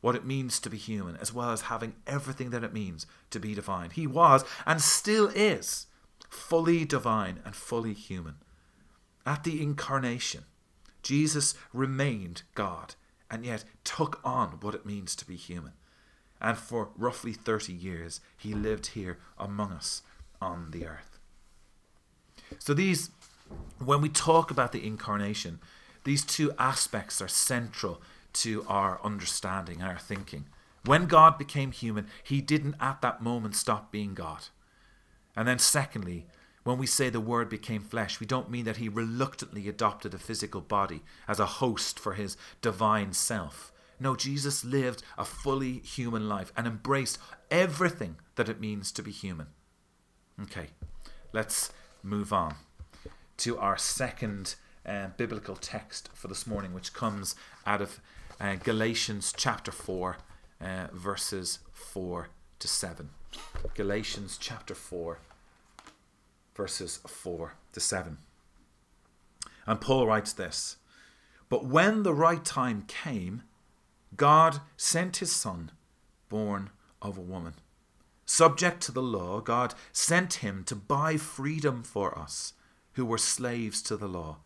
what 0.02 0.16
it 0.16 0.26
means 0.26 0.61
to 0.61 0.68
be 0.68 0.76
human, 0.76 1.16
as 1.16 1.32
well 1.32 1.50
as 1.50 1.62
having 1.62 1.94
everything 2.06 2.50
that 2.50 2.64
it 2.64 2.75
means 2.75 3.06
to 3.30 3.40
be 3.40 3.54
divine. 3.54 3.88
He 3.88 4.06
was, 4.06 4.44
and 4.66 4.82
still 4.82 5.28
is, 5.28 5.87
fully 6.28 6.85
divine 6.85 7.38
and 7.44 7.56
fully 7.56 7.94
human. 7.94 8.35
At 9.25 9.44
the 9.44 9.62
incarnation, 9.62 10.44
Jesus 11.02 11.54
remained 11.73 12.42
God 12.54 12.97
and 13.30 13.47
yet 13.47 13.64
took 13.85 14.21
on 14.25 14.59
what 14.61 14.75
it 14.75 14.85
means 14.85 15.14
to 15.16 15.26
be 15.26 15.37
human. 15.37 15.73
And 16.40 16.59
for 16.59 16.90
roughly 16.97 17.32
30 17.32 17.73
years, 17.73 18.21
he 18.37 18.52
lived 18.52 18.87
here 18.88 19.18
among 19.38 19.73
us 19.73 20.02
on 20.40 20.73
the 20.73 20.85
earth. 20.87 21.21
So, 22.59 22.75
these, 22.75 23.11
when 23.78 24.00
we 24.00 24.09
talk 24.09 24.50
about 24.50 24.73
the 24.73 24.85
incarnation, 24.85 25.61
these 26.02 26.25
two 26.25 26.52
aspects 26.59 27.23
are 27.23 27.28
central 27.28 28.02
to 28.34 28.64
our 28.68 29.00
understanding, 29.04 29.82
our 29.82 29.98
thinking. 29.98 30.46
When 30.84 31.06
God 31.06 31.38
became 31.38 31.72
human, 31.72 32.06
he 32.22 32.40
didn't 32.40 32.76
at 32.80 33.02
that 33.02 33.22
moment 33.22 33.54
stop 33.54 33.92
being 33.92 34.14
God. 34.14 34.48
And 35.36 35.46
then, 35.46 35.58
secondly, 35.58 36.26
when 36.64 36.78
we 36.78 36.86
say 36.86 37.08
the 37.08 37.20
Word 37.20 37.48
became 37.48 37.82
flesh, 37.82 38.20
we 38.20 38.26
don't 38.26 38.50
mean 38.50 38.64
that 38.64 38.76
he 38.76 38.88
reluctantly 38.88 39.68
adopted 39.68 40.14
a 40.14 40.18
physical 40.18 40.60
body 40.60 41.02
as 41.26 41.40
a 41.40 41.46
host 41.46 41.98
for 41.98 42.14
his 42.14 42.36
divine 42.60 43.12
self. 43.12 43.72
No, 43.98 44.16
Jesus 44.16 44.64
lived 44.64 45.02
a 45.16 45.24
fully 45.24 45.78
human 45.78 46.28
life 46.28 46.52
and 46.56 46.66
embraced 46.66 47.18
everything 47.50 48.16
that 48.34 48.48
it 48.48 48.60
means 48.60 48.90
to 48.92 49.02
be 49.02 49.12
human. 49.12 49.48
Okay, 50.40 50.68
let's 51.32 51.72
move 52.02 52.32
on 52.32 52.56
to 53.38 53.58
our 53.58 53.76
second 53.76 54.56
uh, 54.84 55.08
biblical 55.16 55.56
text 55.56 56.10
for 56.14 56.28
this 56.28 56.46
morning, 56.46 56.74
which 56.74 56.92
comes 56.92 57.36
out 57.66 57.80
of 57.80 58.00
uh, 58.42 58.56
Galatians 58.56 59.32
chapter 59.37 59.70
4, 59.70 60.16
uh, 60.61 60.87
verses 60.92 61.61
4 61.72 62.28
to 62.58 62.68
7. 62.68 63.11
Galatians 63.75 64.37
chapter 64.37 64.75
4, 64.75 65.18
verses 66.54 66.99
4 67.06 67.54
to 67.72 67.80
7. 67.80 68.18
And 69.64 69.80
Paul 69.80 70.08
writes 70.08 70.32
this 70.32 70.76
But 71.49 71.64
when 71.64 72.02
the 72.02 72.14
right 72.14 72.44
time 72.44 72.84
came, 72.88 73.42
God 74.16 74.61
sent 74.76 75.18
his 75.18 75.30
Son, 75.30 75.70
born 76.28 76.70
of 77.00 77.16
a 77.16 77.22
woman. 77.22 77.54
Subject 78.26 78.82
to 78.82 78.92
the 78.92 79.02
law, 79.02 79.40
God 79.40 79.75
sent 79.92 80.34
him 80.34 80.64
to 80.64 80.75
buy 80.75 81.16
freedom 81.16 81.84
for 81.84 82.18
us 82.18 82.54
who 82.94 83.06
were 83.06 83.18
slaves 83.18 83.80
to 83.82 83.96
the 83.96 84.08
law, 84.08 84.38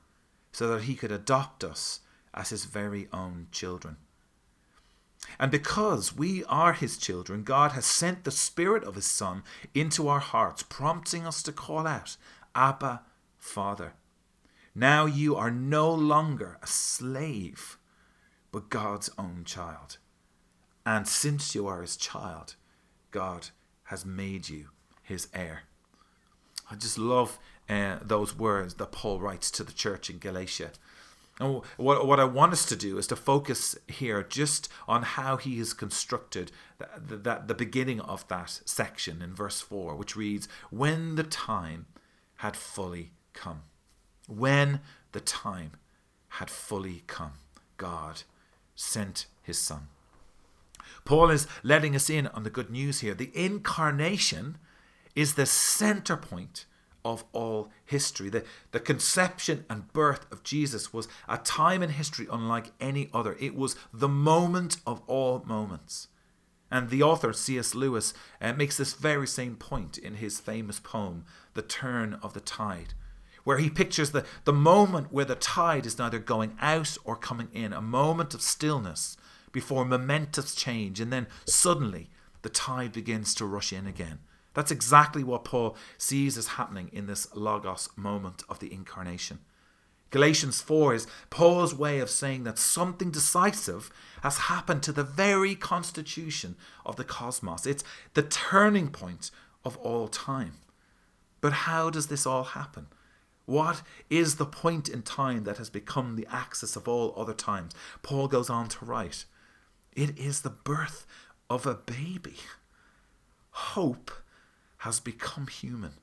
so 0.52 0.68
that 0.68 0.82
he 0.82 0.94
could 0.94 1.12
adopt 1.12 1.64
us 1.64 2.00
as 2.36 2.50
his 2.50 2.64
very 2.64 3.08
own 3.12 3.48
children. 3.50 3.96
And 5.38 5.50
because 5.50 6.16
we 6.16 6.44
are 6.44 6.72
his 6.72 6.96
children, 6.96 7.42
God 7.42 7.72
has 7.72 7.84
sent 7.84 8.24
the 8.24 8.30
Spirit 8.30 8.84
of 8.84 8.94
his 8.94 9.06
Son 9.06 9.42
into 9.74 10.08
our 10.08 10.20
hearts, 10.20 10.62
prompting 10.62 11.26
us 11.26 11.42
to 11.44 11.52
call 11.52 11.86
out, 11.86 12.16
Abba, 12.54 13.02
Father. 13.38 13.94
Now 14.74 15.06
you 15.06 15.36
are 15.36 15.50
no 15.50 15.92
longer 15.92 16.58
a 16.62 16.66
slave, 16.66 17.78
but 18.52 18.68
God's 18.70 19.10
own 19.18 19.42
child. 19.44 19.98
And 20.84 21.08
since 21.08 21.54
you 21.54 21.66
are 21.66 21.80
his 21.80 21.96
child, 21.96 22.54
God 23.10 23.48
has 23.84 24.04
made 24.04 24.48
you 24.48 24.68
his 25.02 25.28
heir. 25.34 25.62
I 26.70 26.74
just 26.74 26.98
love 26.98 27.38
uh, 27.68 27.98
those 28.02 28.36
words 28.36 28.74
that 28.74 28.92
Paul 28.92 29.20
writes 29.20 29.50
to 29.52 29.64
the 29.64 29.72
church 29.72 30.10
in 30.10 30.18
Galatia. 30.18 30.72
And 31.38 31.62
what, 31.76 32.06
what 32.06 32.18
I 32.18 32.24
want 32.24 32.52
us 32.52 32.64
to 32.66 32.76
do 32.76 32.96
is 32.96 33.06
to 33.08 33.16
focus 33.16 33.76
here 33.88 34.22
just 34.22 34.70
on 34.88 35.02
how 35.02 35.36
he 35.36 35.58
has 35.58 35.74
constructed 35.74 36.50
that 36.78 37.24
the, 37.24 37.42
the 37.46 37.54
beginning 37.54 38.00
of 38.00 38.26
that 38.28 38.60
section 38.64 39.20
in 39.20 39.34
verse 39.34 39.60
4, 39.60 39.94
which 39.96 40.16
reads, 40.16 40.48
When 40.70 41.16
the 41.16 41.22
time 41.22 41.86
had 42.36 42.56
fully 42.56 43.12
come. 43.34 43.62
When 44.28 44.80
the 45.12 45.20
time 45.20 45.72
had 46.28 46.50
fully 46.50 47.02
come, 47.06 47.32
God 47.76 48.22
sent 48.74 49.26
his 49.42 49.58
Son. 49.58 49.88
Paul 51.04 51.30
is 51.30 51.46
letting 51.62 51.94
us 51.94 52.10
in 52.10 52.26
on 52.28 52.42
the 52.42 52.50
good 52.50 52.70
news 52.70 53.00
here. 53.00 53.14
The 53.14 53.30
incarnation 53.34 54.58
is 55.14 55.34
the 55.34 55.46
center 55.46 56.16
point 56.16 56.66
of 57.06 57.24
all 57.32 57.70
history. 57.84 58.28
The, 58.28 58.44
the 58.72 58.80
conception 58.80 59.64
and 59.70 59.92
birth 59.92 60.26
of 60.32 60.42
Jesus 60.42 60.92
was 60.92 61.06
a 61.28 61.38
time 61.38 61.80
in 61.80 61.90
history 61.90 62.26
unlike 62.30 62.72
any 62.80 63.08
other. 63.14 63.36
It 63.38 63.54
was 63.54 63.76
the 63.94 64.08
moment 64.08 64.78
of 64.84 65.02
all 65.06 65.44
moments. 65.46 66.08
And 66.68 66.90
the 66.90 67.04
author, 67.04 67.32
C.S. 67.32 67.76
Lewis, 67.76 68.12
uh, 68.40 68.54
makes 68.54 68.76
this 68.76 68.94
very 68.94 69.28
same 69.28 69.54
point 69.54 69.98
in 69.98 70.14
his 70.14 70.40
famous 70.40 70.80
poem, 70.80 71.24
The 71.54 71.62
Turn 71.62 72.14
of 72.24 72.34
the 72.34 72.40
Tide, 72.40 72.94
where 73.44 73.58
he 73.58 73.70
pictures 73.70 74.10
the, 74.10 74.26
the 74.42 74.52
moment 74.52 75.12
where 75.12 75.24
the 75.24 75.36
tide 75.36 75.86
is 75.86 75.98
neither 75.98 76.18
going 76.18 76.56
out 76.60 76.98
or 77.04 77.14
coming 77.14 77.50
in, 77.52 77.72
a 77.72 77.80
moment 77.80 78.34
of 78.34 78.42
stillness 78.42 79.16
before 79.52 79.84
momentous 79.84 80.56
change, 80.56 80.98
and 80.98 81.12
then 81.12 81.28
suddenly 81.44 82.10
the 82.42 82.48
tide 82.48 82.90
begins 82.90 83.32
to 83.36 83.46
rush 83.46 83.72
in 83.72 83.86
again. 83.86 84.18
That's 84.56 84.70
exactly 84.70 85.22
what 85.22 85.44
Paul 85.44 85.76
sees 85.98 86.38
as 86.38 86.46
happening 86.46 86.88
in 86.90 87.06
this 87.06 87.28
Logos 87.36 87.90
moment 87.94 88.42
of 88.48 88.58
the 88.58 88.72
incarnation. 88.72 89.40
Galatians 90.10 90.62
4 90.62 90.94
is 90.94 91.06
Paul's 91.28 91.74
way 91.74 91.98
of 91.98 92.08
saying 92.08 92.44
that 92.44 92.58
something 92.58 93.10
decisive 93.10 93.90
has 94.22 94.38
happened 94.38 94.82
to 94.84 94.92
the 94.92 95.04
very 95.04 95.54
constitution 95.54 96.56
of 96.86 96.96
the 96.96 97.04
cosmos. 97.04 97.66
It's 97.66 97.84
the 98.14 98.22
turning 98.22 98.88
point 98.88 99.30
of 99.62 99.76
all 99.76 100.08
time. 100.08 100.54
But 101.42 101.52
how 101.52 101.90
does 101.90 102.06
this 102.06 102.24
all 102.24 102.44
happen? 102.44 102.86
What 103.44 103.82
is 104.08 104.36
the 104.36 104.46
point 104.46 104.88
in 104.88 105.02
time 105.02 105.44
that 105.44 105.58
has 105.58 105.68
become 105.68 106.16
the 106.16 106.26
axis 106.30 106.76
of 106.76 106.88
all 106.88 107.12
other 107.14 107.34
times? 107.34 107.72
Paul 108.02 108.26
goes 108.26 108.48
on 108.48 108.68
to 108.70 108.86
write 108.86 109.26
it 109.92 110.18
is 110.18 110.40
the 110.40 110.50
birth 110.50 111.06
of 111.50 111.66
a 111.66 111.74
baby. 111.74 112.36
Hope 113.50 114.10
has 114.86 115.00
become 115.00 115.48
human 115.48 115.94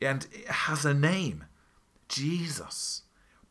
and 0.00 0.28
has 0.48 0.84
a 0.84 0.94
name 0.94 1.46
Jesus, 2.08 3.02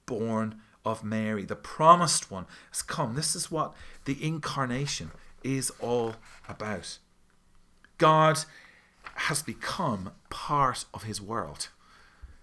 born 0.05 0.62
of 0.86 1.03
Mary. 1.03 1.43
The 1.43 1.58
promised 1.58 2.32
one 2.32 2.46
has 2.72 2.82
come. 2.82 3.15
This 3.15 3.36
is 3.36 3.51
what 3.51 3.74
the 4.05 4.25
incarnation 4.25 5.12
is 5.43 5.70
all 5.82 6.15
about. 6.48 6.98
God 7.98 8.39
has 9.15 9.41
become 9.41 10.12
part 10.29 10.86
of 10.93 11.03
his 11.03 11.20
world. 11.20 11.67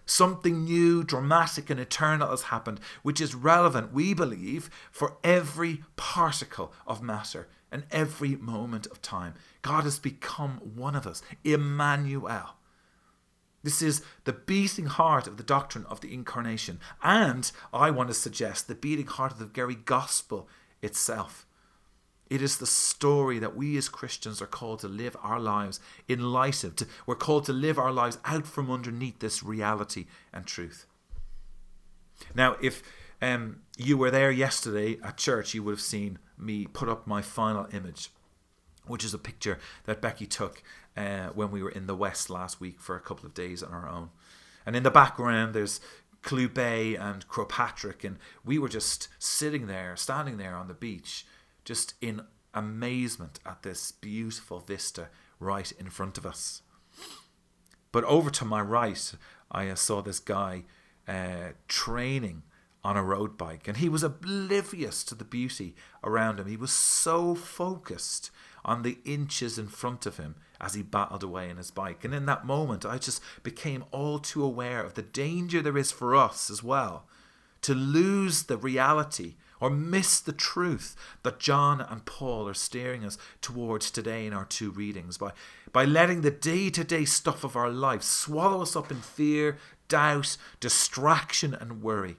Something 0.04 0.64
new, 0.64 1.02
dramatic, 1.02 1.70
and 1.70 1.80
eternal 1.80 2.28
has 2.28 2.42
happened, 2.42 2.80
which 3.02 3.18
is 3.18 3.34
relevant, 3.34 3.94
we 3.94 4.12
believe, 4.12 4.68
for 4.90 5.16
every 5.24 5.84
particle 5.96 6.74
of 6.86 7.02
matter 7.02 7.48
and 7.70 7.84
every 7.90 8.36
moment 8.36 8.86
of 8.86 9.02
time. 9.02 9.34
God 9.62 9.84
has 9.84 9.98
become 9.98 10.60
one 10.74 10.96
of 10.96 11.06
us, 11.06 11.22
Emmanuel. 11.44 12.56
This 13.62 13.82
is 13.82 14.02
the 14.24 14.32
beating 14.32 14.86
heart 14.86 15.26
of 15.26 15.36
the 15.36 15.42
doctrine 15.42 15.84
of 15.86 16.00
the 16.00 16.12
incarnation, 16.14 16.80
and 17.02 17.50
I 17.72 17.90
want 17.90 18.08
to 18.08 18.14
suggest 18.14 18.68
the 18.68 18.74
beating 18.74 19.06
heart 19.06 19.32
of 19.32 19.38
the 19.38 19.44
very 19.44 19.74
gospel 19.74 20.48
itself. 20.80 21.46
It 22.30 22.40
is 22.40 22.58
the 22.58 22.66
story 22.66 23.40
that 23.40 23.56
we 23.56 23.76
as 23.76 23.88
Christians 23.88 24.40
are 24.40 24.46
called 24.46 24.78
to 24.80 24.88
live 24.88 25.16
our 25.20 25.40
lives 25.40 25.80
in 26.06 26.32
light 26.32 26.62
of. 26.62 26.76
To, 26.76 26.86
we're 27.04 27.16
called 27.16 27.44
to 27.46 27.52
live 27.52 27.76
our 27.76 27.92
lives 27.92 28.18
out 28.24 28.46
from 28.46 28.70
underneath 28.70 29.18
this 29.18 29.42
reality 29.42 30.06
and 30.32 30.46
truth. 30.46 30.86
Now, 32.34 32.56
if 32.62 32.82
um, 33.22 33.62
you 33.76 33.96
were 33.96 34.10
there 34.10 34.30
yesterday 34.30 34.98
at 35.02 35.16
church, 35.16 35.54
you 35.54 35.62
would 35.62 35.72
have 35.72 35.80
seen 35.80 36.18
me 36.38 36.66
put 36.66 36.88
up 36.88 37.06
my 37.06 37.22
final 37.22 37.66
image, 37.72 38.10
which 38.86 39.04
is 39.04 39.14
a 39.14 39.18
picture 39.18 39.58
that 39.84 40.00
Becky 40.00 40.26
took 40.26 40.62
uh, 40.96 41.28
when 41.28 41.50
we 41.50 41.62
were 41.62 41.70
in 41.70 41.86
the 41.86 41.94
West 41.94 42.30
last 42.30 42.60
week 42.60 42.80
for 42.80 42.96
a 42.96 43.00
couple 43.00 43.26
of 43.26 43.34
days 43.34 43.62
on 43.62 43.72
our 43.72 43.88
own. 43.88 44.10
And 44.66 44.76
in 44.76 44.82
the 44.82 44.90
background, 44.90 45.54
there's 45.54 45.80
Bay 46.52 46.94
and 46.94 47.26
Croagh 47.28 47.48
Patrick, 47.48 48.04
and 48.04 48.18
we 48.44 48.58
were 48.58 48.68
just 48.68 49.08
sitting 49.18 49.66
there, 49.66 49.96
standing 49.96 50.36
there 50.36 50.54
on 50.54 50.68
the 50.68 50.74
beach, 50.74 51.26
just 51.64 51.94
in 52.00 52.22
amazement 52.52 53.38
at 53.46 53.62
this 53.62 53.92
beautiful 53.92 54.60
vista 54.60 55.08
right 55.38 55.72
in 55.72 55.88
front 55.88 56.18
of 56.18 56.26
us. 56.26 56.62
But 57.92 58.04
over 58.04 58.30
to 58.30 58.44
my 58.44 58.60
right, 58.60 59.12
I 59.50 59.72
saw 59.74 60.02
this 60.02 60.20
guy 60.20 60.64
uh, 61.08 61.52
training 61.68 62.42
on 62.82 62.96
a 62.96 63.02
road 63.02 63.36
bike, 63.36 63.68
and 63.68 63.76
he 63.76 63.88
was 63.88 64.02
oblivious 64.02 65.04
to 65.04 65.14
the 65.14 65.24
beauty 65.24 65.74
around 66.02 66.40
him. 66.40 66.46
He 66.46 66.56
was 66.56 66.72
so 66.72 67.34
focused 67.34 68.30
on 68.64 68.82
the 68.82 68.98
inches 69.04 69.58
in 69.58 69.68
front 69.68 70.06
of 70.06 70.16
him 70.16 70.34
as 70.60 70.74
he 70.74 70.82
battled 70.82 71.22
away 71.22 71.48
in 71.48 71.56
his 71.56 71.70
bike. 71.70 72.04
And 72.04 72.14
in 72.14 72.26
that 72.26 72.44
moment, 72.44 72.84
I 72.84 72.98
just 72.98 73.22
became 73.42 73.84
all 73.90 74.18
too 74.18 74.44
aware 74.44 74.82
of 74.82 74.94
the 74.94 75.02
danger 75.02 75.62
there 75.62 75.78
is 75.78 75.92
for 75.92 76.14
us 76.14 76.50
as 76.50 76.62
well 76.62 77.06
to 77.62 77.74
lose 77.74 78.44
the 78.44 78.56
reality 78.56 79.34
or 79.60 79.68
miss 79.68 80.20
the 80.20 80.32
truth 80.32 80.96
that 81.22 81.38
John 81.38 81.80
and 81.80 82.04
Paul 82.06 82.48
are 82.48 82.54
steering 82.54 83.04
us 83.04 83.18
towards 83.42 83.90
today 83.90 84.26
in 84.26 84.32
our 84.32 84.46
two 84.46 84.70
readings 84.70 85.18
by, 85.18 85.32
by 85.72 85.84
letting 85.84 86.22
the 86.22 86.30
day 86.30 86.70
to 86.70 86.82
day 86.82 87.04
stuff 87.04 87.44
of 87.44 87.56
our 87.56 87.68
life 87.68 88.02
swallow 88.02 88.62
us 88.62 88.74
up 88.74 88.90
in 88.90 89.02
fear, 89.02 89.58
doubt, 89.88 90.38
distraction, 90.60 91.52
and 91.52 91.82
worry. 91.82 92.16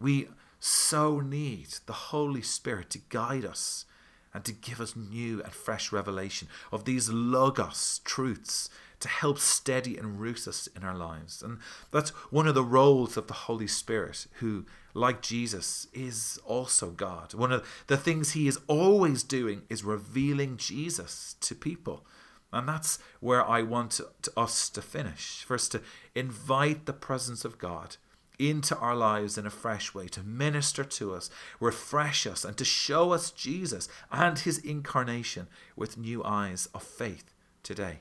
We 0.00 0.28
so 0.58 1.20
need 1.20 1.68
the 1.86 1.92
Holy 1.92 2.42
Spirit 2.42 2.90
to 2.90 3.00
guide 3.08 3.44
us 3.44 3.84
and 4.32 4.44
to 4.44 4.52
give 4.52 4.80
us 4.80 4.96
new 4.96 5.42
and 5.42 5.52
fresh 5.52 5.92
revelation 5.92 6.48
of 6.70 6.84
these 6.84 7.08
logos 7.08 8.00
truths 8.04 8.70
to 9.00 9.08
help 9.08 9.38
steady 9.38 9.96
and 9.96 10.20
root 10.20 10.46
us 10.46 10.68
in 10.76 10.84
our 10.84 10.94
lives. 10.94 11.42
And 11.42 11.58
that's 11.90 12.10
one 12.30 12.46
of 12.46 12.54
the 12.54 12.62
roles 12.62 13.16
of 13.16 13.26
the 13.26 13.34
Holy 13.34 13.66
Spirit, 13.66 14.26
who, 14.34 14.66
like 14.92 15.22
Jesus, 15.22 15.86
is 15.92 16.38
also 16.44 16.90
God. 16.90 17.32
One 17.34 17.50
of 17.50 17.66
the 17.86 17.96
things 17.96 18.32
he 18.32 18.46
is 18.46 18.60
always 18.66 19.22
doing 19.22 19.62
is 19.70 19.82
revealing 19.82 20.58
Jesus 20.58 21.34
to 21.40 21.54
people. 21.54 22.04
And 22.52 22.68
that's 22.68 22.98
where 23.20 23.44
I 23.48 23.62
want 23.62 24.00
us 24.36 24.68
to 24.68 24.82
finish. 24.82 25.44
First, 25.44 25.72
to 25.72 25.82
invite 26.14 26.84
the 26.84 26.92
presence 26.92 27.44
of 27.44 27.58
God 27.58 27.96
into 28.40 28.76
our 28.78 28.96
lives 28.96 29.36
in 29.36 29.46
a 29.46 29.50
fresh 29.50 29.94
way, 29.94 30.08
to 30.08 30.22
minister 30.22 30.82
to 30.82 31.14
us, 31.14 31.28
refresh 31.60 32.26
us, 32.26 32.44
and 32.44 32.56
to 32.56 32.64
show 32.64 33.12
us 33.12 33.30
Jesus 33.30 33.88
and 34.10 34.38
his 34.38 34.58
incarnation 34.58 35.46
with 35.76 35.98
new 35.98 36.24
eyes 36.24 36.68
of 36.74 36.82
faith 36.82 37.34
today. 37.62 38.00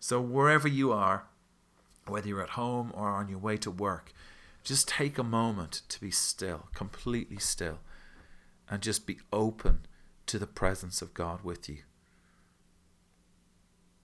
So, 0.00 0.20
wherever 0.20 0.66
you 0.66 0.92
are, 0.92 1.26
whether 2.06 2.26
you're 2.28 2.42
at 2.42 2.50
home 2.50 2.90
or 2.94 3.10
on 3.10 3.28
your 3.28 3.38
way 3.38 3.56
to 3.58 3.70
work, 3.70 4.12
just 4.64 4.88
take 4.88 5.18
a 5.18 5.22
moment 5.22 5.82
to 5.88 6.00
be 6.00 6.10
still, 6.10 6.68
completely 6.74 7.38
still, 7.38 7.78
and 8.68 8.82
just 8.82 9.06
be 9.06 9.18
open 9.32 9.80
to 10.26 10.38
the 10.38 10.46
presence 10.46 11.02
of 11.02 11.14
God 11.14 11.42
with 11.42 11.68
you. 11.68 11.78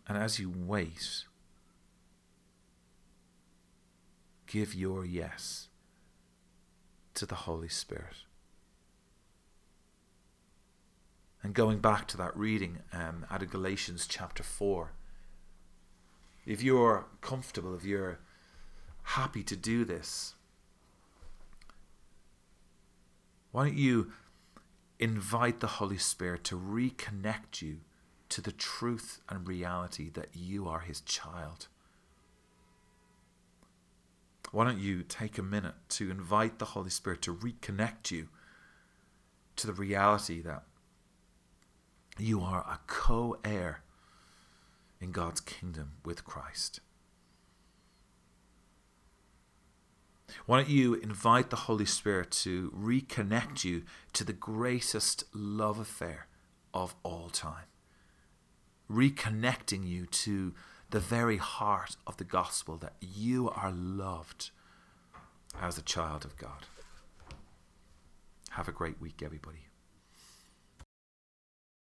And 0.09 0.17
as 0.17 0.39
you 0.39 0.53
wait, 0.55 1.25
give 4.47 4.75
your 4.75 5.05
yes 5.05 5.69
to 7.15 7.27
the 7.27 7.35
Holy 7.35 7.69
Spirit. 7.69 8.25
And 11.43 11.55
going 11.55 11.79
back 11.79 12.09
to 12.09 12.17
that 12.17 12.37
reading 12.37 12.81
um, 12.93 13.25
out 13.31 13.43
of 13.43 13.51
Galatians 13.51 14.07
chapter 14.09 14.43
4, 14.43 14.93
if 16.45 16.63
you're 16.63 17.07
comfortable, 17.21 17.75
if 17.75 17.85
you're 17.85 18.19
happy 19.03 19.43
to 19.45 19.57
do 19.57 19.85
this, 19.85 20.35
why 23.53 23.67
don't 23.67 23.79
you 23.79 24.13
invite 24.99 25.61
the 25.61 25.67
Holy 25.67 25.99
Spirit 25.99 26.45
to 26.45 26.59
reconnect 26.59 27.63
you 27.63 27.79
to 28.29 28.41
the 28.41 28.53
truth 28.53 29.21
and 29.29 29.47
reality 29.47 30.11
that 30.11 30.31
you 30.35 30.69
are 30.69 30.81
His 30.81 31.01
child? 31.01 31.69
Why 34.53 34.65
don't 34.65 34.79
you 34.79 35.03
take 35.03 35.39
a 35.39 35.43
minute 35.43 35.75
to 35.91 36.11
invite 36.11 36.59
the 36.59 36.67
Holy 36.67 36.91
Spirit 36.91 37.23
to 37.23 37.35
reconnect 37.35 38.11
you 38.11 38.29
to 39.57 39.67
the 39.67 39.73
reality 39.73 40.41
that 40.43 40.63
you 42.19 42.41
are 42.41 42.61
a 42.61 42.79
co 42.87 43.39
heir 43.45 43.83
in 45.01 45.13
God's 45.13 45.41
kingdom 45.41 45.93
with 46.05 46.25
Christ? 46.25 46.81
Why 50.45 50.59
don't 50.59 50.69
you 50.69 50.95
invite 50.95 51.51
the 51.51 51.57
Holy 51.57 51.87
Spirit 51.87 52.31
to 52.43 52.71
reconnect 52.71 53.65
you 53.65 53.83
to 54.13 54.25
the 54.25 54.33
greatest 54.33 55.25
love 55.33 55.79
affair 55.79 56.27
of 56.75 56.95
all 57.03 57.31
time? 57.31 57.65
Reconnecting 58.91 59.87
you 59.87 60.07
to 60.07 60.55
the 60.91 61.01
very 61.01 61.37
heart 61.37 61.97
of 62.07 62.17
the 62.17 62.25
gospel 62.25 62.77
that 62.79 62.95
you 63.01 63.51
are 63.51 63.73
loved 63.73 64.51
as 65.61 65.79
a 65.79 65.83
child 65.83 66.25
of 66.25 66.37
God. 66.37 66.67
Have 68.51 68.69
a 68.69 68.73
great 68.73 69.01
week, 69.01 69.23
everybody. 69.23 69.66